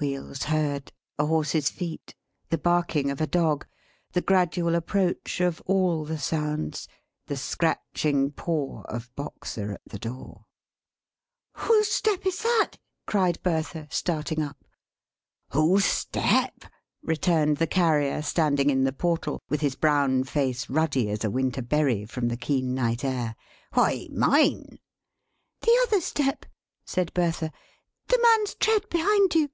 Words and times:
Wheels 0.00 0.42
heard. 0.42 0.90
A 1.16 1.26
horse's 1.26 1.70
feet. 1.70 2.12
The 2.48 2.58
barking 2.58 3.08
of 3.08 3.20
a 3.20 3.26
dog. 3.28 3.64
The 4.14 4.20
gradual 4.20 4.74
approach 4.74 5.40
of 5.40 5.62
all 5.64 6.04
the 6.04 6.18
sounds. 6.18 6.88
The 7.28 7.36
scratching 7.36 8.32
paw 8.32 8.82
of 8.88 9.14
Boxer 9.14 9.70
at 9.70 9.80
the 9.86 10.00
door! 10.00 10.46
"Whose 11.52 11.86
step 11.86 12.26
is 12.26 12.42
that!" 12.42 12.78
cried 13.06 13.40
Bertha, 13.44 13.86
starting 13.92 14.42
up. 14.42 14.64
"Whose 15.50 15.84
step?" 15.84 16.64
returned 17.04 17.58
the 17.58 17.68
Carrier, 17.68 18.22
standing 18.22 18.70
in 18.70 18.82
the 18.82 18.92
portal, 18.92 19.40
with 19.48 19.60
his 19.60 19.76
brown 19.76 20.24
face 20.24 20.68
ruddy 20.68 21.10
as 21.10 21.22
a 21.22 21.30
winter 21.30 21.62
berry 21.62 22.06
from 22.06 22.26
the 22.26 22.36
keen 22.36 22.74
night 22.74 23.04
air. 23.04 23.36
"Why, 23.74 24.08
mine." 24.10 24.80
"The 25.60 25.78
other 25.86 26.00
step," 26.00 26.44
said 26.84 27.14
Bertha. 27.14 27.52
"The 28.08 28.18
man's 28.20 28.56
tread 28.56 28.88
behind 28.88 29.36
you!" 29.36 29.50